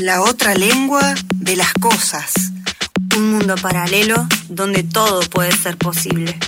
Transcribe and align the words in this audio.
La 0.00 0.22
otra 0.22 0.54
lengua 0.54 1.14
de 1.34 1.56
las 1.56 1.72
cosas. 1.72 2.52
Un 3.16 3.32
mundo 3.32 3.56
paralelo 3.60 4.28
donde 4.48 4.84
todo 4.84 5.20
puede 5.28 5.50
ser 5.50 5.76
posible. 5.76 6.38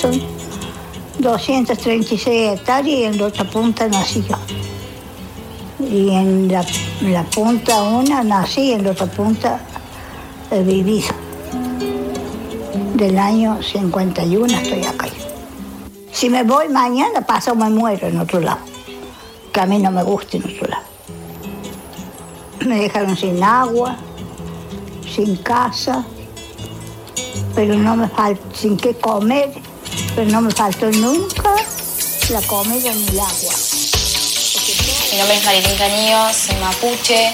Son 0.00 0.22
236 1.18 2.52
hectáreas 2.52 2.86
y 2.86 3.04
en 3.04 3.18
la 3.18 3.26
otra 3.26 3.44
punta 3.50 3.88
nací. 3.88 4.24
Y 5.80 6.10
en 6.10 6.46
la, 6.52 7.24
punta 7.24 7.82
una 7.82 8.22
nací 8.22 8.72
en 8.72 8.84
la 8.84 8.92
otra 8.92 9.06
punta 9.06 9.60
he 10.50 10.62
vivido. 10.62 11.08
Del 12.94 13.18
año 13.18 13.62
51 13.62 14.58
estoy 14.58 14.84
acá. 14.84 15.06
Si 16.12 16.28
me 16.28 16.42
voy 16.42 16.68
mañana, 16.68 17.20
paso 17.20 17.54
me 17.54 17.70
muero 17.70 18.08
en 18.08 18.18
otro 18.18 18.40
lado. 18.40 18.60
Que 19.52 19.60
a 19.60 19.66
mí 19.66 19.78
no 19.78 19.90
me 19.90 20.02
gusta 20.02 20.36
en 20.36 20.44
otro 20.44 20.68
lado. 20.68 20.82
Me 22.66 22.82
dejaron 22.82 23.16
sin 23.16 23.42
agua, 23.42 23.96
sin 25.14 25.36
casa, 25.36 26.04
pero 27.54 27.74
no 27.74 27.96
me 27.96 28.08
faltó, 28.08 28.42
sin 28.54 28.76
qué 28.76 28.94
comer, 28.94 29.52
pero 30.16 30.30
no 30.30 30.40
me 30.40 30.50
faltó 30.50 30.90
nunca 30.90 31.54
la 32.30 32.42
comida 32.42 32.92
ni 32.92 33.06
el 33.08 33.20
agua. 33.20 33.54
Mi 35.10 35.18
nombre 35.18 35.36
es 35.36 35.44
Marilyn 35.44 35.76
Canillo, 35.78 36.32
soy 36.34 36.56
mapuche, 36.56 37.32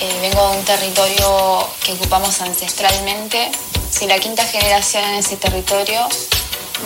eh, 0.00 0.18
vengo 0.20 0.50
de 0.50 0.58
un 0.58 0.64
territorio 0.64 1.68
que 1.84 1.92
ocupamos 1.92 2.40
ancestralmente. 2.40 3.50
Soy 3.90 4.06
la 4.06 4.18
quinta 4.18 4.44
generación 4.44 5.04
en 5.04 5.14
ese 5.14 5.36
territorio 5.36 6.06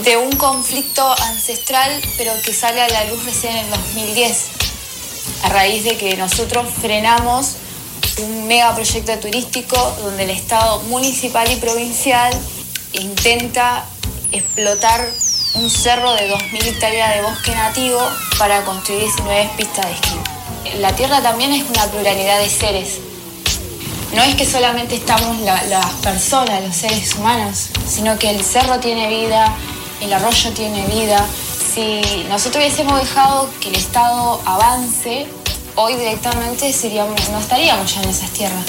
de 0.05 0.17
un 0.17 0.33
conflicto 0.33 1.07
ancestral, 1.23 1.91
pero 2.17 2.33
que 2.43 2.55
sale 2.55 2.81
a 2.81 2.89
la 2.89 3.05
luz 3.05 3.25
recién 3.25 3.57
en 3.57 3.65
el 3.67 3.71
2010, 3.71 4.47
a 5.45 5.49
raíz 5.51 5.85
de 5.85 5.97
que 5.97 6.17
nosotros 6.17 6.67
frenamos 6.81 7.57
un 8.19 8.47
megaproyecto 8.47 9.19
turístico 9.19 9.77
donde 10.03 10.25
el 10.25 10.31
Estado 10.31 10.81
municipal 10.85 11.51
y 11.51 11.57
provincial 11.57 12.33
intenta 12.93 13.85
explotar 14.33 15.09
un 15.55 15.69
cerro 15.69 16.15
de 16.15 16.31
2.000 16.31 16.67
hectáreas 16.67 17.15
de 17.15 17.23
bosque 17.23 17.55
nativo 17.55 18.01
para 18.39 18.65
construir 18.65 19.03
19 19.03 19.51
pistas 19.57 19.87
de 19.87 19.93
esquí. 19.93 20.42
La 20.81 20.95
Tierra 20.95 21.21
también 21.23 21.53
es 21.53 21.69
una 21.69 21.85
pluralidad 21.87 22.39
de 22.39 22.49
seres. 22.49 22.99
No 24.15 24.23
es 24.23 24.35
que 24.35 24.45
solamente 24.45 24.95
estamos 24.95 25.39
la- 25.41 25.63
las 25.65 25.87
personas, 26.03 26.63
los 26.63 26.77
seres 26.77 27.15
humanos, 27.15 27.69
sino 27.89 28.19
que 28.19 28.31
el 28.31 28.45
cerro 28.45 28.79
tiene 28.79 29.09
vida, 29.09 29.55
el 30.01 30.13
arroyo 30.13 30.51
tiene 30.53 30.87
vida. 30.87 31.25
Si 31.75 32.03
nosotros 32.29 32.57
hubiésemos 32.57 33.01
dejado 33.01 33.49
que 33.61 33.69
el 33.71 33.77
Estado 33.77 34.41
avance, 34.45 35.27
hoy 35.77 35.95
directamente 35.97 36.71
no 37.31 37.39
estaríamos 37.41 37.95
ya 37.95 38.03
en 38.03 38.09
esas 38.11 38.31
tierras 38.31 38.65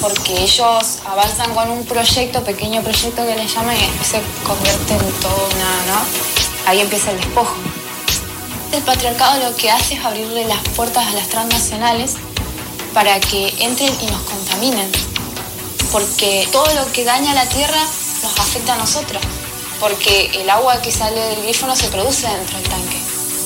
porque 0.00 0.42
ellos 0.42 0.98
avanzan 1.06 1.54
con 1.54 1.70
un 1.70 1.82
proyecto, 1.86 2.42
pequeño 2.44 2.82
proyecto 2.82 3.24
que 3.24 3.36
les 3.36 3.54
llaman 3.54 3.74
y 3.74 4.04
se 4.04 4.20
convierte 4.46 4.92
en 4.92 5.12
todo 5.20 5.48
una, 5.54 5.94
¿no? 5.94 6.00
Ahí 6.66 6.80
empieza 6.80 7.10
el 7.12 7.16
despojo. 7.18 7.54
El 8.74 8.82
patriarcado 8.82 9.48
lo 9.48 9.56
que 9.56 9.70
hace 9.70 9.94
es 9.94 10.04
abrirle 10.04 10.48
las 10.48 10.58
puertas 10.70 11.06
a 11.06 11.12
las 11.12 11.28
transnacionales 11.28 12.14
para 12.92 13.20
que 13.20 13.54
entren 13.60 13.94
y 14.02 14.06
nos 14.06 14.20
contaminen. 14.22 14.90
Porque 15.92 16.48
todo 16.50 16.66
lo 16.74 16.90
que 16.90 17.04
daña 17.04 17.34
la 17.34 17.48
tierra 17.48 17.80
nos 18.24 18.36
afecta 18.36 18.74
a 18.74 18.76
nosotros. 18.76 19.22
Porque 19.78 20.28
el 20.42 20.50
agua 20.50 20.82
que 20.82 20.90
sale 20.90 21.20
del 21.20 21.42
grifo 21.44 21.68
no 21.68 21.76
se 21.76 21.86
produce 21.86 22.26
dentro 22.26 22.58
del 22.58 22.68
tanque, 22.68 22.96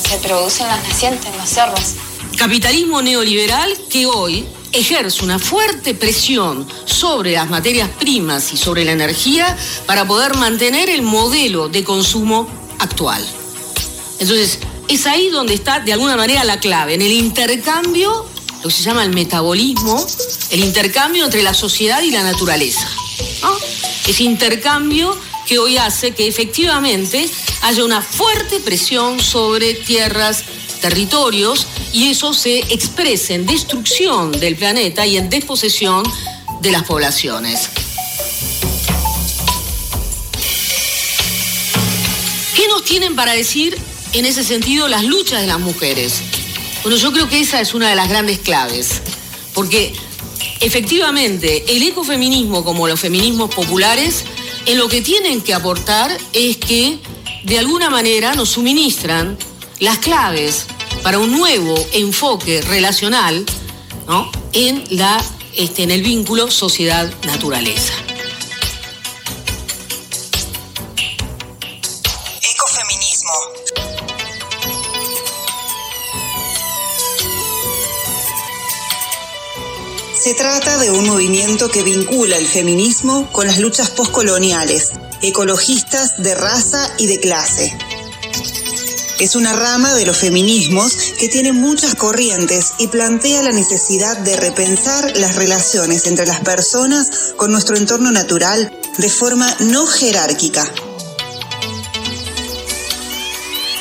se 0.08 0.16
produce 0.16 0.62
en 0.62 0.68
las 0.68 0.82
nacientes, 0.88 1.26
en 1.26 1.36
los 1.36 1.50
cerros. 1.50 1.94
Capitalismo 2.38 3.02
neoliberal 3.02 3.76
que 3.90 4.06
hoy 4.06 4.48
ejerce 4.72 5.24
una 5.24 5.38
fuerte 5.38 5.92
presión 5.92 6.66
sobre 6.86 7.32
las 7.32 7.50
materias 7.50 7.90
primas 8.00 8.54
y 8.54 8.56
sobre 8.56 8.82
la 8.86 8.92
energía 8.92 9.54
para 9.84 10.06
poder 10.06 10.36
mantener 10.36 10.88
el 10.88 11.02
modelo 11.02 11.68
de 11.68 11.84
consumo 11.84 12.48
actual. 12.78 13.22
Entonces, 14.20 14.58
es 14.88 15.06
ahí 15.06 15.28
donde 15.28 15.54
está 15.54 15.80
de 15.80 15.92
alguna 15.92 16.16
manera 16.16 16.44
la 16.44 16.58
clave, 16.58 16.94
en 16.94 17.02
el 17.02 17.12
intercambio, 17.12 18.26
lo 18.62 18.68
que 18.68 18.74
se 18.74 18.82
llama 18.82 19.04
el 19.04 19.10
metabolismo, 19.10 20.04
el 20.50 20.60
intercambio 20.64 21.24
entre 21.24 21.42
la 21.42 21.54
sociedad 21.54 22.02
y 22.02 22.10
la 22.10 22.22
naturaleza. 22.22 22.88
¿no? 23.42 23.54
Ese 24.06 24.22
intercambio 24.24 25.16
que 25.46 25.58
hoy 25.58 25.76
hace 25.76 26.12
que 26.12 26.26
efectivamente 26.26 27.28
haya 27.62 27.84
una 27.84 28.02
fuerte 28.02 28.60
presión 28.60 29.20
sobre 29.20 29.74
tierras, 29.74 30.44
territorios, 30.80 31.66
y 31.92 32.08
eso 32.08 32.32
se 32.32 32.58
exprese 32.58 33.34
en 33.34 33.46
destrucción 33.46 34.32
del 34.32 34.56
planeta 34.56 35.06
y 35.06 35.16
en 35.16 35.28
desposesión 35.28 36.02
de 36.60 36.70
las 36.70 36.84
poblaciones. 36.84 37.70
¿Qué 42.54 42.68
nos 42.68 42.84
tienen 42.84 43.14
para 43.16 43.32
decir 43.32 43.78
en 44.12 44.24
ese 44.24 44.44
sentido 44.44 44.88
las 44.88 45.04
luchas 45.04 45.40
de 45.40 45.46
las 45.46 45.60
mujeres? 45.60 46.20
Bueno, 46.82 46.96
yo 46.96 47.12
creo 47.12 47.28
que 47.28 47.40
esa 47.40 47.60
es 47.60 47.74
una 47.74 47.90
de 47.90 47.96
las 47.96 48.08
grandes 48.08 48.38
claves, 48.38 49.02
porque 49.54 49.92
efectivamente 50.60 51.64
el 51.68 51.82
ecofeminismo 51.82 52.64
como 52.64 52.88
los 52.88 53.00
feminismos 53.00 53.54
populares 53.54 54.24
en 54.66 54.78
lo 54.78 54.88
que 54.88 55.02
tienen 55.02 55.40
que 55.40 55.54
aportar 55.54 56.16
es 56.32 56.56
que 56.56 56.98
de 57.44 57.58
alguna 57.58 57.90
manera 57.90 58.34
nos 58.34 58.50
suministran 58.50 59.36
las 59.80 59.98
claves 59.98 60.66
para 61.02 61.18
un 61.18 61.32
nuevo 61.32 61.74
enfoque 61.92 62.60
relacional 62.62 63.44
¿no? 64.06 64.30
en, 64.52 64.84
la, 64.90 65.22
este, 65.56 65.84
en 65.84 65.90
el 65.90 66.02
vínculo 66.02 66.50
sociedad-naturaleza. 66.50 67.94
Se 80.18 80.34
trata 80.34 80.78
de 80.78 80.90
un 80.90 81.06
movimiento 81.06 81.70
que 81.70 81.84
vincula 81.84 82.36
el 82.36 82.46
feminismo 82.46 83.30
con 83.30 83.46
las 83.46 83.58
luchas 83.58 83.90
postcoloniales, 83.90 84.90
ecologistas 85.22 86.20
de 86.20 86.34
raza 86.34 86.92
y 86.98 87.06
de 87.06 87.20
clase. 87.20 87.72
Es 89.20 89.36
una 89.36 89.52
rama 89.52 89.94
de 89.94 90.04
los 90.04 90.16
feminismos 90.16 90.92
que 91.18 91.28
tiene 91.28 91.52
muchas 91.52 91.94
corrientes 91.94 92.72
y 92.78 92.88
plantea 92.88 93.42
la 93.42 93.52
necesidad 93.52 94.16
de 94.18 94.36
repensar 94.36 95.16
las 95.16 95.36
relaciones 95.36 96.06
entre 96.06 96.26
las 96.26 96.40
personas 96.40 97.32
con 97.36 97.52
nuestro 97.52 97.76
entorno 97.76 98.10
natural 98.10 98.76
de 98.98 99.10
forma 99.10 99.54
no 99.60 99.86
jerárquica. 99.86 100.68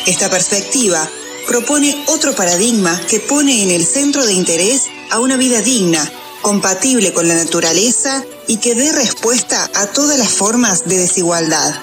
Esta 0.05 0.29
perspectiva 0.29 1.09
propone 1.47 2.03
otro 2.07 2.35
paradigma 2.35 3.01
que 3.09 3.19
pone 3.19 3.63
en 3.63 3.71
el 3.71 3.85
centro 3.85 4.25
de 4.25 4.33
interés 4.33 4.83
a 5.09 5.19
una 5.19 5.37
vida 5.37 5.61
digna, 5.61 6.11
compatible 6.47 7.11
con 7.11 7.27
la 7.27 7.35
naturaleza 7.35 8.23
y 8.47 8.55
que 8.55 8.73
dé 8.73 8.93
respuesta 8.93 9.69
a 9.75 9.87
todas 9.87 10.17
las 10.17 10.29
formas 10.29 10.87
de 10.87 10.97
desigualdad. 10.97 11.75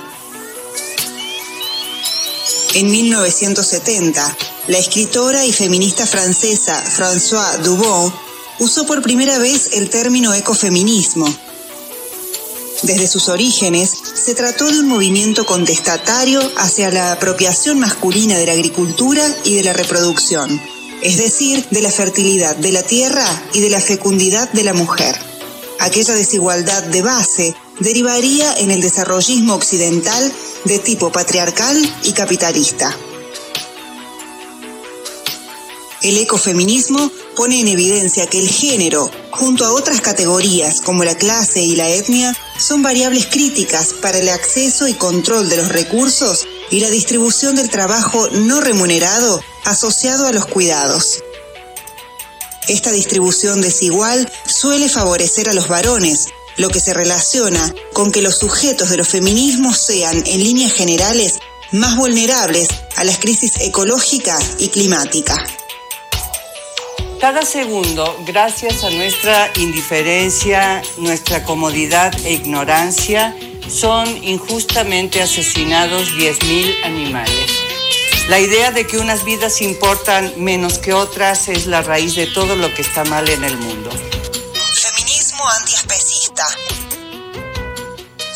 En 2.72 2.90
1970, 2.90 4.36
la 4.68 4.78
escritora 4.78 5.44
y 5.44 5.52
feminista 5.52 6.06
francesa 6.06 6.82
Françoise 6.82 7.58
Dubon 7.62 8.10
usó 8.58 8.86
por 8.86 9.02
primera 9.02 9.36
vez 9.36 9.68
el 9.74 9.90
término 9.90 10.32
ecofeminismo. 10.32 11.26
Desde 12.84 13.06
sus 13.06 13.28
orígenes, 13.28 13.92
se 14.14 14.34
trató 14.34 14.72
de 14.72 14.80
un 14.80 14.88
movimiento 14.88 15.44
contestatario 15.44 16.40
hacia 16.56 16.90
la 16.90 17.12
apropiación 17.12 17.80
masculina 17.80 18.38
de 18.38 18.46
la 18.46 18.52
agricultura 18.52 19.26
y 19.44 19.56
de 19.56 19.64
la 19.64 19.74
reproducción, 19.74 20.58
es 21.04 21.18
decir, 21.18 21.64
de 21.70 21.82
la 21.82 21.90
fertilidad 21.90 22.56
de 22.56 22.72
la 22.72 22.82
tierra 22.82 23.26
y 23.52 23.60
de 23.60 23.68
la 23.68 23.80
fecundidad 23.80 24.50
de 24.52 24.64
la 24.64 24.72
mujer. 24.72 25.14
Aquella 25.78 26.14
desigualdad 26.14 26.82
de 26.84 27.02
base 27.02 27.54
derivaría 27.78 28.54
en 28.54 28.70
el 28.70 28.80
desarrollismo 28.80 29.54
occidental 29.54 30.32
de 30.64 30.78
tipo 30.78 31.12
patriarcal 31.12 31.76
y 32.04 32.12
capitalista. 32.12 32.96
El 36.00 36.16
ecofeminismo 36.16 37.10
pone 37.36 37.60
en 37.60 37.68
evidencia 37.68 38.26
que 38.26 38.38
el 38.38 38.48
género, 38.48 39.10
junto 39.30 39.66
a 39.66 39.72
otras 39.72 40.00
categorías 40.00 40.80
como 40.80 41.04
la 41.04 41.16
clase 41.16 41.60
y 41.60 41.76
la 41.76 41.88
etnia, 41.90 42.34
son 42.58 42.82
variables 42.82 43.26
críticas 43.26 43.92
para 44.00 44.18
el 44.18 44.30
acceso 44.30 44.88
y 44.88 44.94
control 44.94 45.50
de 45.50 45.58
los 45.58 45.68
recursos 45.68 46.46
y 46.70 46.80
la 46.80 46.88
distribución 46.88 47.56
del 47.56 47.68
trabajo 47.68 48.26
no 48.30 48.62
remunerado 48.62 49.42
asociado 49.64 50.26
a 50.26 50.32
los 50.32 50.46
cuidados. 50.46 51.22
Esta 52.68 52.92
distribución 52.92 53.60
desigual 53.60 54.30
suele 54.46 54.88
favorecer 54.88 55.48
a 55.48 55.54
los 55.54 55.68
varones, 55.68 56.28
lo 56.56 56.70
que 56.70 56.80
se 56.80 56.94
relaciona 56.94 57.74
con 57.92 58.10
que 58.10 58.22
los 58.22 58.38
sujetos 58.38 58.90
de 58.90 58.96
los 58.96 59.08
feminismos 59.08 59.78
sean, 59.78 60.22
en 60.26 60.42
líneas 60.42 60.72
generales, 60.72 61.40
más 61.72 61.96
vulnerables 61.96 62.68
a 62.96 63.04
las 63.04 63.18
crisis 63.18 63.60
ecológica 63.60 64.38
y 64.58 64.68
climática. 64.68 65.44
Cada 67.20 67.42
segundo, 67.42 68.18
gracias 68.26 68.84
a 68.84 68.90
nuestra 68.90 69.50
indiferencia, 69.56 70.82
nuestra 70.98 71.42
comodidad 71.42 72.14
e 72.24 72.34
ignorancia, 72.34 73.34
son 73.68 74.06
injustamente 74.22 75.22
asesinados 75.22 76.08
10.000 76.12 76.84
animales. 76.84 77.63
La 78.28 78.40
idea 78.40 78.70
de 78.70 78.86
que 78.86 78.96
unas 78.96 79.22
vidas 79.26 79.60
importan 79.60 80.32
menos 80.38 80.78
que 80.78 80.94
otras 80.94 81.48
es 81.48 81.66
la 81.66 81.82
raíz 81.82 82.14
de 82.14 82.26
todo 82.26 82.56
lo 82.56 82.72
que 82.72 82.80
está 82.80 83.04
mal 83.04 83.28
en 83.28 83.44
el 83.44 83.58
mundo. 83.58 83.90
Feminismo 83.90 85.46
antiespecista. 85.60 86.46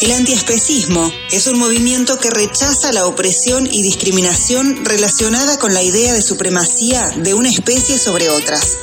El 0.02 0.12
antiespecismo 0.12 1.10
es 1.32 1.46
un 1.46 1.58
movimiento 1.58 2.18
que 2.18 2.28
rechaza 2.28 2.92
la 2.92 3.06
opresión 3.06 3.66
y 3.66 3.80
discriminación 3.80 4.84
relacionada 4.84 5.58
con 5.58 5.72
la 5.72 5.82
idea 5.82 6.12
de 6.12 6.20
supremacía 6.20 7.08
de 7.16 7.32
una 7.32 7.48
especie 7.48 7.98
sobre 7.98 8.28
otras. 8.28 8.76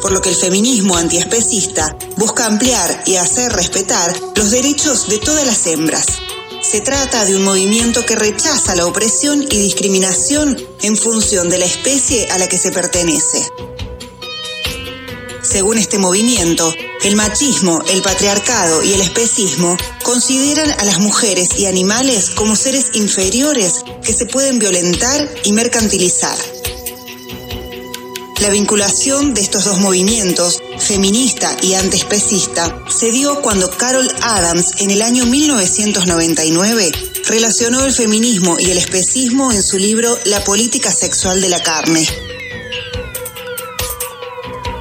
Por 0.00 0.12
lo 0.12 0.22
que 0.22 0.30
el 0.30 0.36
feminismo 0.36 0.96
antiespecista 0.96 1.94
busca 2.16 2.46
ampliar 2.46 3.02
y 3.04 3.16
hacer 3.16 3.52
respetar 3.52 4.18
los 4.34 4.50
derechos 4.50 5.08
de 5.08 5.18
todas 5.18 5.46
las 5.46 5.66
hembras, 5.66 6.06
se 6.62 6.80
trata 6.80 7.24
de 7.24 7.36
un 7.36 7.44
movimiento 7.44 8.04
que 8.04 8.16
rechaza 8.16 8.74
la 8.74 8.86
opresión 8.86 9.42
y 9.42 9.58
discriminación 9.58 10.56
en 10.82 10.96
función 10.96 11.48
de 11.48 11.58
la 11.58 11.64
especie 11.64 12.28
a 12.30 12.38
la 12.38 12.48
que 12.48 12.58
se 12.58 12.72
pertenece. 12.72 13.46
Según 15.42 15.78
este 15.78 15.98
movimiento, 15.98 16.74
el 17.04 17.16
machismo, 17.16 17.82
el 17.88 18.02
patriarcado 18.02 18.82
y 18.82 18.92
el 18.92 19.00
especismo 19.00 19.76
consideran 20.04 20.70
a 20.78 20.84
las 20.84 20.98
mujeres 20.98 21.58
y 21.58 21.66
animales 21.66 22.30
como 22.30 22.54
seres 22.54 22.90
inferiores 22.92 23.84
que 24.04 24.12
se 24.12 24.26
pueden 24.26 24.58
violentar 24.58 25.28
y 25.44 25.52
mercantilizar. 25.52 26.36
La 28.40 28.50
vinculación 28.50 29.34
de 29.34 29.40
estos 29.40 29.64
dos 29.64 29.78
movimientos, 29.78 30.60
feminista 30.88 31.54
y 31.60 31.74
antiespecista, 31.74 32.82
se 32.88 33.12
dio 33.12 33.42
cuando 33.42 33.70
Carol 33.70 34.10
Adams 34.22 34.70
en 34.78 34.90
el 34.90 35.02
año 35.02 35.26
1999 35.26 36.90
relacionó 37.26 37.84
el 37.84 37.92
feminismo 37.92 38.56
y 38.58 38.70
el 38.70 38.78
especismo 38.78 39.52
en 39.52 39.62
su 39.62 39.76
libro 39.76 40.16
La 40.24 40.42
política 40.44 40.90
sexual 40.90 41.42
de 41.42 41.50
la 41.50 41.62
carne. 41.62 42.08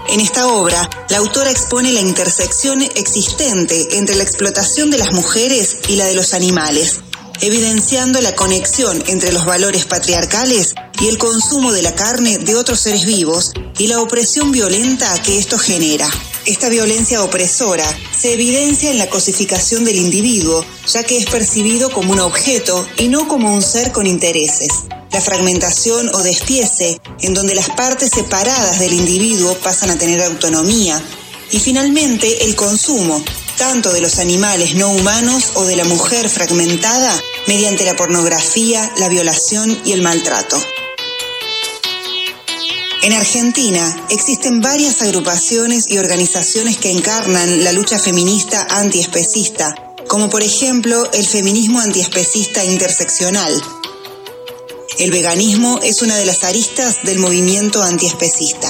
En 0.08 0.22
esta 0.22 0.48
obra, 0.48 0.90
la 1.10 1.18
autora 1.18 1.52
expone 1.52 1.92
la 1.92 2.00
intersección 2.00 2.82
existente 2.82 3.98
entre 3.98 4.16
la 4.16 4.24
explotación 4.24 4.90
de 4.90 5.00
las 5.00 5.12
mujeres 5.12 5.76
y 5.90 5.98
la 5.98 6.06
de 6.06 6.16
los 6.16 6.34
animales, 6.34 7.02
evidenciando 7.42 8.22
la 8.22 8.36
conexión 8.36 9.04
entre 9.08 9.32
los 9.32 9.46
valores 9.46 9.86
patriarcales 9.86 10.76
y 11.00 11.08
el 11.08 11.18
consumo 11.18 11.72
de 11.72 11.82
la 11.82 11.96
carne 11.96 12.38
de 12.40 12.56
otros 12.56 12.80
seres 12.80 13.06
vivos 13.06 13.54
y 13.78 13.88
la 13.88 14.02
opresión 14.02 14.52
violenta 14.52 15.22
que 15.24 15.38
esto 15.38 15.58
genera. 15.58 16.10
Esta 16.46 16.70
violencia 16.70 17.24
opresora 17.24 17.86
se 18.18 18.34
evidencia 18.34 18.90
en 18.90 18.98
la 18.98 19.10
cosificación 19.10 19.84
del 19.84 19.98
individuo, 19.98 20.66
ya 20.88 21.04
que 21.04 21.18
es 21.18 21.26
percibido 21.26 21.92
como 21.92 22.14
un 22.14 22.20
objeto 22.20 22.88
y 22.98 23.10
no 23.10 23.28
como 23.28 23.54
un 23.54 23.62
ser 23.62 23.92
con 23.92 24.08
intereses. 24.08 24.70
La 25.12 25.22
fragmentación 25.22 26.10
o 26.14 26.20
despiece, 26.20 27.02
en 27.22 27.34
donde 27.34 27.54
las 27.54 27.70
partes 27.70 28.12
separadas 28.12 28.80
del 28.80 28.94
individuo 28.94 29.56
pasan 29.64 29.90
a 29.90 29.98
tener 29.98 30.22
autonomía. 30.22 31.02
Y 31.52 31.60
finalmente 31.60 32.46
el 32.46 32.56
consumo, 32.56 33.24
tanto 33.58 33.92
de 33.92 34.02
los 34.02 34.20
animales 34.20 34.76
no 34.76 34.92
humanos 34.92 35.52
o 35.56 35.66
de 35.66 35.76
la 35.76 35.84
mujer 35.84 36.30
fragmentada 36.30 37.14
mediante 37.48 37.86
la 37.86 37.96
pornografía, 37.96 38.92
la 38.98 39.10
violación 39.10 39.82
y 39.84 39.92
el 39.92 40.02
maltrato. 40.02 40.58
En 43.04 43.14
Argentina 43.14 44.06
existen 44.10 44.62
varias 44.62 45.02
agrupaciones 45.02 45.90
y 45.90 45.98
organizaciones 45.98 46.78
que 46.78 46.92
encarnan 46.92 47.64
la 47.64 47.72
lucha 47.72 48.00
feminista 48.00 48.68
antiespecista, 48.70 49.76
como 50.08 50.30
por 50.30 50.44
ejemplo 50.44 51.10
el 51.14 51.26
feminismo 51.26 51.80
antiespecista 51.80 52.64
interseccional. 52.64 53.54
El 55.00 55.12
veganismo 55.12 55.80
es 55.84 56.02
una 56.02 56.18
de 56.18 56.26
las 56.26 56.44
aristas 56.44 57.04
del 57.04 57.20
movimiento 57.20 57.84
antiespecista. 57.84 58.70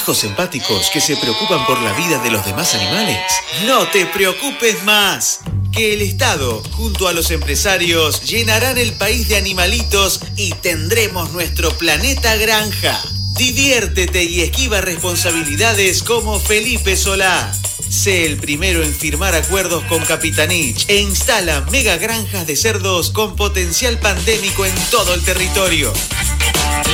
Hijos 0.00 0.24
empáticos 0.24 0.88
que 0.90 1.00
se 1.00 1.14
preocupan 1.16 1.66
por 1.66 1.78
la 1.82 1.92
vida 1.92 2.18
de 2.22 2.30
los 2.30 2.44
demás 2.46 2.74
animales? 2.74 3.18
No 3.66 3.86
te 3.88 4.06
preocupes 4.06 4.82
más 4.84 5.40
que 5.72 5.92
el 5.92 6.00
Estado, 6.00 6.62
junto 6.72 7.06
a 7.06 7.12
los 7.12 7.30
empresarios, 7.30 8.22
llenarán 8.22 8.78
el 8.78 8.94
país 8.94 9.28
de 9.28 9.36
animalitos 9.36 10.20
y 10.36 10.52
tendremos 10.54 11.32
nuestro 11.32 11.70
planeta 11.76 12.34
granja. 12.36 12.98
Diviértete 13.32 14.24
y 14.24 14.40
esquiva 14.40 14.80
responsabilidades 14.80 16.02
como 16.02 16.40
Felipe 16.40 16.96
Solá. 16.96 17.52
Sé 17.90 18.24
el 18.24 18.38
primero 18.38 18.82
en 18.82 18.94
firmar 18.94 19.34
acuerdos 19.34 19.84
con 19.84 20.02
Capitanich 20.06 20.86
e 20.88 20.96
instala 21.00 21.60
mega 21.70 21.98
granjas 21.98 22.46
de 22.46 22.56
cerdos 22.56 23.10
con 23.10 23.36
potencial 23.36 23.98
pandémico 23.98 24.64
en 24.64 24.74
todo 24.90 25.12
el 25.12 25.22
territorio. 25.22 25.92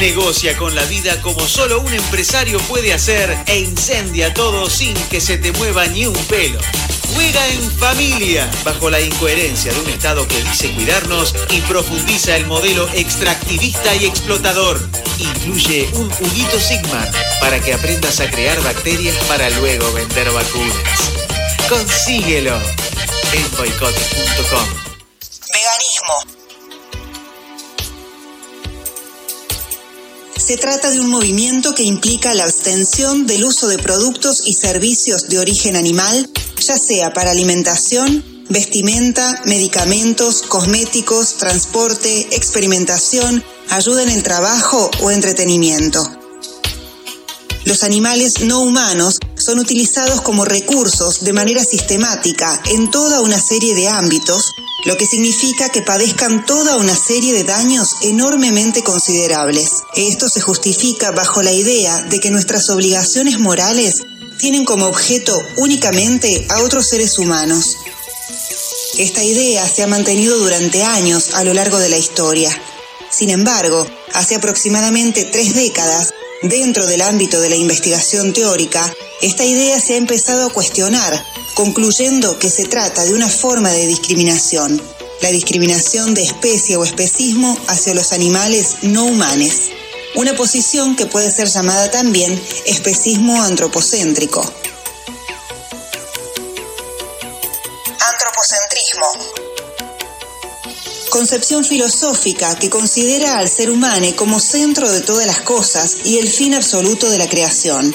Negocia 0.01 0.57
con 0.57 0.75
la 0.75 0.85
vida 0.85 1.23
como 1.23 1.47
solo 1.49 1.81
un 1.81 1.93
empresario 1.93 2.59
puede 2.61 2.93
hacer 2.93 3.37
e 3.47 3.61
incendia 3.61 4.35
todo 4.35 4.69
sin 4.69 4.95
que 5.09 5.21
se 5.21 5.39
te 5.39 5.53
mueva 5.53 5.87
ni 5.87 6.07
un 6.07 6.15
pelo. 6.27 6.61
Juega 7.15 7.49
en 7.49 7.71
familia, 7.73 8.51
bajo 8.63 8.91
la 8.91 9.01
incoherencia 9.01 9.73
de 9.73 9.81
un 9.81 9.89
Estado 9.89 10.29
que 10.29 10.43
dice 10.43 10.71
cuidarnos 10.73 11.35
y 11.51 11.63
profundiza 11.63 12.37
el 12.37 12.47
modelo 12.47 12.89
extractivista 12.93 13.95
y 13.95 14.05
explotador. 14.05 14.79
Incluye 15.19 15.89
un 15.95 16.13
Huguito 16.21 16.61
Sigmar 16.61 17.11
para 17.41 17.59
que 17.61 17.73
aprendas 17.73 18.21
a 18.21 18.31
crear 18.31 18.61
bacterias 18.63 19.17
para 19.29 19.49
luego 19.51 19.91
vender 19.95 20.31
vacunas. 20.31 20.77
Consíguelo 21.71 22.57
en 23.33 23.57
boicot.com. 23.57 24.69
Veganismo. 25.53 26.46
Se 30.47 30.57
trata 30.57 30.93
de 30.93 31.01
un 31.01 31.09
movimiento 31.09 31.75
que 31.75 31.83
implica 31.83 32.33
la 32.33 32.45
abstención 32.45 33.27
del 33.27 33.45
uso 33.45 33.67
de 33.67 33.79
productos 33.79 34.43
y 34.47 34.55
servicios 34.55 35.29
de 35.29 35.41
origen 35.41 35.75
animal, 35.75 36.31
ya 36.61 36.79
sea 36.79 37.13
para 37.13 37.33
alimentación, 37.33 38.25
vestimenta, 38.49 39.43
medicamentos, 39.45 40.43
cosméticos, 40.43 41.39
transporte, 41.39 42.29
experimentación, 42.31 43.43
ayuda 43.71 44.05
en 44.05 44.11
el 44.11 44.23
trabajo 44.23 44.89
o 45.03 45.11
entretenimiento. 45.11 46.09
Los 47.65 47.83
animales 47.83 48.43
no 48.43 48.61
humanos 48.61 49.19
son 49.47 49.61
utilizados 49.61 50.23
como 50.23 50.45
recursos 50.45 51.23
de 51.23 51.33
manera 51.33 51.65
sistemática 51.65 52.61
en 52.73 52.91
toda 52.91 53.21
una 53.21 53.41
serie 53.41 53.77
de 53.77 53.87
ámbitos, 53.87 54.57
lo 54.87 54.97
que 54.97 55.07
significa 55.07 55.69
que 55.69 55.83
padezcan 55.83 56.45
toda 56.45 56.77
una 56.77 56.97
serie 56.97 57.33
de 57.33 57.45
daños 57.45 57.95
enormemente 58.03 58.83
considerables. 58.83 59.71
Esto 59.95 60.29
se 60.29 60.41
justifica 60.41 61.13
bajo 61.13 61.43
la 61.43 61.53
idea 61.53 62.01
de 62.03 62.19
que 62.19 62.33
nuestras 62.33 62.69
obligaciones 62.71 63.39
morales 63.39 64.03
tienen 64.37 64.65
como 64.65 64.87
objeto 64.87 65.41
únicamente 65.59 66.45
a 66.51 66.63
otros 66.63 66.89
seres 66.89 67.17
humanos. 67.17 67.77
Esta 68.99 69.23
idea 69.23 69.69
se 69.69 69.85
ha 69.85 69.87
mantenido 69.87 70.39
durante 70.39 70.83
años 70.83 71.35
a 71.35 71.45
lo 71.45 71.55
largo 71.55 71.79
de 71.79 71.89
la 71.89 71.99
historia. 71.99 72.51
Sin 73.13 73.31
embargo, 73.31 73.87
hace 74.13 74.35
aproximadamente 74.35 75.25
tres 75.25 75.55
décadas, 75.55 76.15
dentro 76.43 76.87
del 76.87 77.03
ámbito 77.03 77.41
de 77.41 77.49
la 77.49 77.57
investigación 77.57 78.33
teórica, 78.33 78.95
esta 79.23 79.45
idea 79.45 79.81
se 79.81 79.95
ha 79.95 79.97
empezado 79.97 80.47
a 80.47 80.53
cuestionar, 80.53 81.25
concluyendo 81.55 82.39
que 82.39 82.51
se 82.51 82.67
trata 82.67 83.05
de 83.05 83.15
una 83.15 83.29
forma 83.29 83.71
de 83.71 83.87
discriminación, 83.87 84.81
la 85.23 85.31
discriminación 85.31 86.15
de 86.15 86.23
especie 86.23 86.77
o 86.77 86.85
especismo 86.85 87.59
hacia 87.69 87.95
los 87.95 88.13
animales 88.13 88.77
no 88.83 89.07
humanos, 89.07 89.71
una 90.15 90.35
posición 90.35 90.97
que 90.97 91.07
puede 91.07 91.31
ser 91.31 91.49
llamada 91.49 91.91
también 91.91 92.41
especismo 92.67 93.43
antropocéntrico. 93.43 94.43
Concepción 101.17 101.65
filosófica 101.65 102.59
que 102.59 102.69
considera 102.69 103.39
al 103.39 103.49
ser 103.49 103.71
humano 103.71 104.07
como 104.17 104.39
centro 104.39 104.93
de 104.93 105.01
todas 105.01 105.27
las 105.27 105.41
cosas 105.41 105.97
y 106.05 106.19
el 106.19 106.29
fin 106.29 106.53
absoluto 106.53 107.09
de 107.09 107.17
la 107.17 107.27
creación 107.27 107.95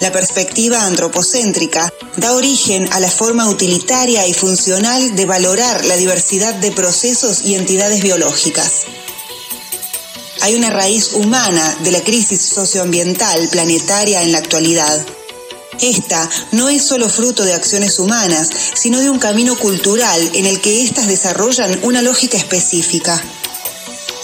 la 0.00 0.10
perspectiva 0.10 0.84
antropocéntrica 0.84 1.92
da 2.16 2.32
origen 2.32 2.88
a 2.92 3.00
la 3.00 3.10
forma 3.10 3.48
utilitaria 3.48 4.26
y 4.26 4.34
funcional 4.34 5.14
de 5.14 5.26
valorar 5.26 5.84
la 5.84 5.96
diversidad 5.96 6.54
de 6.54 6.72
procesos 6.72 7.42
y 7.44 7.54
entidades 7.54 8.02
biológicas. 8.02 8.84
hay 10.40 10.54
una 10.54 10.70
raíz 10.70 11.12
humana 11.12 11.76
de 11.82 11.90
la 11.90 12.02
crisis 12.02 12.40
socioambiental 12.40 13.48
planetaria 13.50 14.22
en 14.22 14.32
la 14.32 14.38
actualidad. 14.38 15.06
Esta 15.80 16.28
no 16.52 16.68
es 16.68 16.82
solo 16.82 17.08
fruto 17.08 17.44
de 17.44 17.54
acciones 17.54 17.98
humanas, 17.98 18.50
sino 18.74 19.00
de 19.00 19.10
un 19.10 19.18
camino 19.18 19.58
cultural 19.58 20.30
en 20.34 20.46
el 20.46 20.60
que 20.60 20.82
éstas 20.82 21.08
desarrollan 21.08 21.78
una 21.82 22.02
lógica 22.02 22.36
específica. 22.36 23.22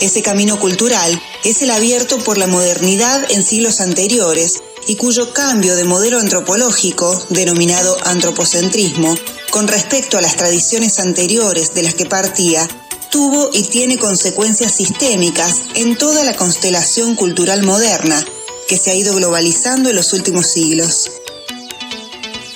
Ese 0.00 0.22
camino 0.22 0.58
cultural 0.58 1.20
es 1.44 1.60
el 1.62 1.70
abierto 1.70 2.18
por 2.18 2.38
la 2.38 2.46
modernidad 2.46 3.30
en 3.30 3.42
siglos 3.42 3.80
anteriores 3.80 4.62
y 4.86 4.96
cuyo 4.96 5.34
cambio 5.34 5.76
de 5.76 5.84
modelo 5.84 6.18
antropológico, 6.18 7.22
denominado 7.28 7.96
antropocentrismo, 8.04 9.14
con 9.50 9.68
respecto 9.68 10.16
a 10.16 10.22
las 10.22 10.36
tradiciones 10.36 10.98
anteriores 10.98 11.74
de 11.74 11.82
las 11.82 11.94
que 11.94 12.06
partía, 12.06 12.66
tuvo 13.10 13.50
y 13.52 13.64
tiene 13.64 13.98
consecuencias 13.98 14.72
sistémicas 14.72 15.56
en 15.74 15.98
toda 15.98 16.24
la 16.24 16.34
constelación 16.34 17.14
cultural 17.14 17.62
moderna, 17.62 18.24
que 18.68 18.78
se 18.78 18.90
ha 18.90 18.94
ido 18.94 19.14
globalizando 19.14 19.90
en 19.90 19.96
los 19.96 20.12
últimos 20.12 20.46
siglos. 20.46 21.10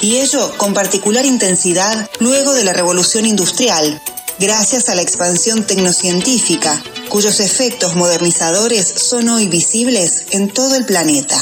Y 0.05 0.19
ello 0.19 0.53
con 0.59 0.75
particular 0.75 1.25
intensidad 1.25 2.11
luego 2.21 2.53
de 2.53 2.63
la 2.63 2.75
revolución 2.75 3.25
industrial, 3.25 4.03
gracias 4.39 4.91
a 4.91 4.95
la 4.95 5.01
expansión 5.01 5.67
tecnocientífica, 5.67 6.79
cuyos 7.09 7.41
efectos 7.41 7.95
modernizadores 7.95 8.87
son 8.87 9.31
hoy 9.31 9.49
visibles 9.49 10.27
en 10.33 10.51
todo 10.51 10.75
el 10.75 10.85
planeta. 10.85 11.41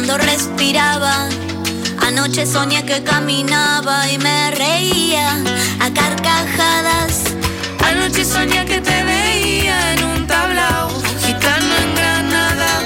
Cuando 0.00 0.16
respiraba. 0.16 1.28
Anoche 2.00 2.46
soñé 2.46 2.86
que 2.86 3.02
caminaba 3.02 4.08
y 4.08 4.16
me 4.16 4.50
reía 4.52 5.32
a 5.78 5.90
carcajadas. 5.92 7.24
Anoche 7.84 8.24
soñé 8.24 8.64
que 8.64 8.80
te 8.80 9.04
veía 9.04 9.92
en 9.92 10.04
un 10.04 10.26
tablao, 10.26 10.88
gitano 11.26 11.74
en 11.82 11.94
Granada. 11.94 12.82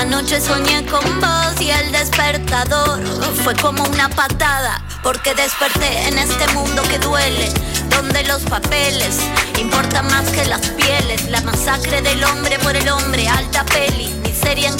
Anoche 0.00 0.40
soñé 0.40 0.86
con 0.86 1.02
vos 1.20 1.60
y 1.60 1.70
el 1.70 1.90
despertador 1.90 3.02
fue 3.42 3.56
como 3.56 3.82
una 3.82 4.08
patada, 4.08 4.80
porque 5.02 5.34
desperté 5.34 6.06
en 6.06 6.18
este 6.18 6.46
mundo 6.54 6.82
que 6.84 7.00
duele, 7.00 7.52
donde 7.90 8.22
los 8.24 8.42
papeles 8.42 9.16
importan 9.58 10.06
más 10.06 10.28
que 10.30 10.44
las 10.44 10.64
pieles, 10.68 11.28
la 11.30 11.40
masacre 11.40 12.00
del 12.00 12.22
hombre 12.22 12.60
por 12.60 12.76
el 12.76 12.88
hombre, 12.90 13.26
alta 13.26 13.64
peli 13.64 14.18
en 14.48 14.58
esquina, 14.58 14.76
te 14.76 14.77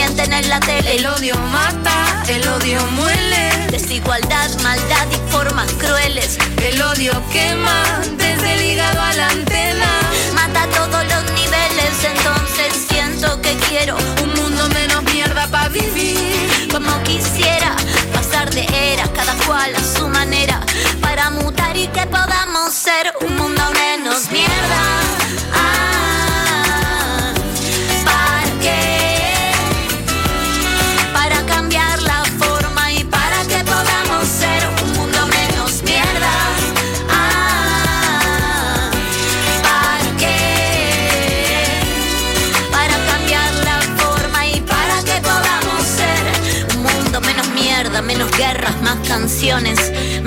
mienten 0.00 0.32
en 0.32 0.48
la 0.48 0.60
tele. 0.60 0.96
El 0.96 1.06
odio 1.06 1.34
mata, 1.52 1.96
el 2.28 2.46
odio 2.48 2.80
muele. 2.98 3.44
Desigualdad, 3.70 4.48
maldad 4.62 5.06
y 5.16 5.30
formas 5.30 5.70
crueles. 5.72 6.38
El 6.68 6.80
odio 6.80 7.12
quema 7.32 7.82
desde 8.16 8.54
el 8.54 8.62
hígado 8.62 9.00
a 9.00 9.12
la 9.12 9.28
antena. 9.28 9.90
Mata 10.34 10.62
todos 10.78 11.02
los 11.12 11.24
niveles, 11.40 11.94
entonces 12.12 12.70
siento 12.88 13.40
que 13.42 13.54
quiero 13.68 13.96
un 14.22 14.30
mundo 14.40 14.62
menos 14.70 15.02
mierda 15.12 15.46
para 15.48 15.68
vivir. 15.68 16.68
Como 16.72 16.92
quisiera 17.02 17.76
pasar 18.14 18.48
de 18.50 18.64
era, 18.92 19.04
cada 19.18 19.34
cual 19.46 19.70
a 19.74 19.98
su 19.98 20.08
manera, 20.08 20.60
para 21.02 21.28
mutar 21.30 21.76
y 21.76 21.88
que 21.88 22.06
podamos 22.06 22.72
ser 22.72 23.12
un 23.20 23.36
mundo 23.36 23.62
menos 23.74 24.30
mierda. 24.30 24.69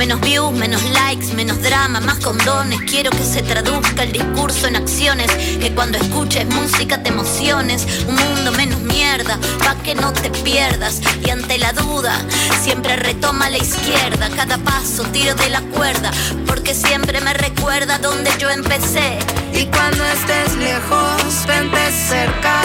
Menos 0.04 0.20
views, 0.20 0.52
menos 0.52 0.84
likes, 0.90 1.34
menos 1.34 1.62
drama, 1.62 2.02
más 2.02 2.18
condones. 2.18 2.78
Quiero 2.82 3.10
que 3.10 3.24
se 3.24 3.42
traduzca 3.42 4.04
el 4.04 4.12
discurso 4.12 4.68
en 4.68 4.76
acciones, 4.76 5.32
que 5.62 5.72
cuando 5.74 5.98
escuches 5.98 6.46
música 6.48 7.02
te 7.02 7.08
emociones. 7.08 7.88
Un 8.10 8.16
mundo 8.16 8.52
menos 8.52 8.82
mierda, 8.82 9.40
pa' 9.60 9.76
que 9.76 9.96
no 9.96 10.12
te 10.12 10.30
pierdas. 10.30 11.00
Y 11.26 11.30
ante 11.30 11.58
la 11.58 11.72
duda, 11.72 12.20
siempre 12.62 12.98
retoma 12.98 13.50
la 13.50 13.60
izquierda. 13.60 14.30
Cada 14.36 14.58
paso 14.58 15.04
tiro 15.14 15.36
de 15.36 15.50
la 15.50 15.62
cuerda, 15.62 16.12
porque 16.48 16.76
siempre 16.76 17.22
me 17.22 17.34
recuerda 17.34 17.98
donde 17.98 18.30
yo 18.38 18.50
empecé. 18.50 19.20
Y 19.54 19.68
cuando 19.68 20.04
estés 20.04 20.54
lejos, 20.58 21.46
vente 21.48 21.92
cerca. 22.10 22.62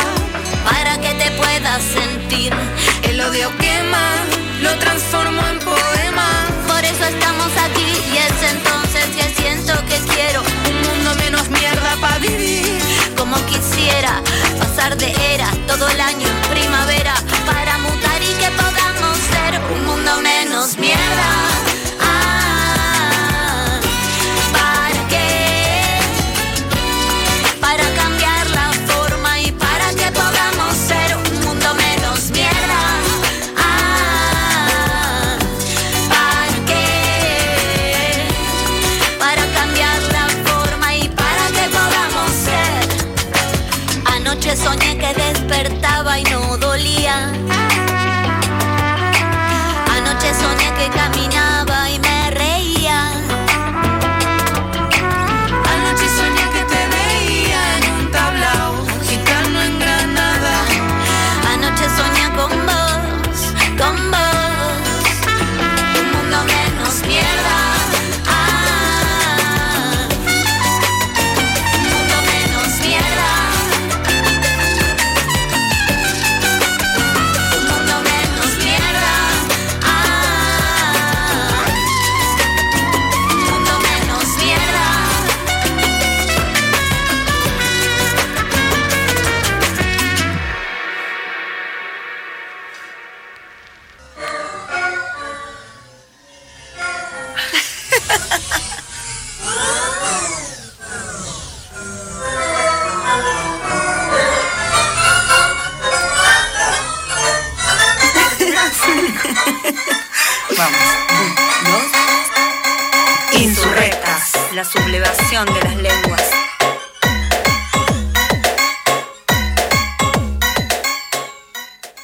Para 0.64 0.99
que 0.99 1.14
te 1.14 1.30
puedas 1.37 1.83
sentir. 1.85 2.52
El 3.04 3.21
odio 3.21 3.49
quema 3.59 4.09
lo 4.61 4.76
transformo 4.80 5.40
en 5.52 5.59
poema. 5.61 6.27
Por 6.78 6.85
eso 6.85 7.04
estamos 7.06 7.50
aquí. 7.56 7.90
Y 8.12 8.18
es 8.18 8.52
entonces 8.52 9.04
que 9.16 9.35
siento 9.42 9.73
que 9.87 9.99
quiero 10.12 10.18